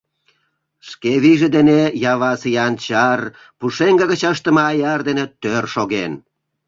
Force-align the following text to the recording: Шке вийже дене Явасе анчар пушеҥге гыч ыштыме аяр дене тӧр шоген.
Шке 0.89 1.11
вийже 1.23 1.47
дене 1.55 1.79
Явасе 2.11 2.51
анчар 2.67 3.19
пушеҥге 3.59 4.05
гыч 4.11 4.21
ыштыме 4.33 4.61
аяр 4.71 4.99
дене 5.09 5.25
тӧр 5.41 5.65
шоген. 5.73 6.13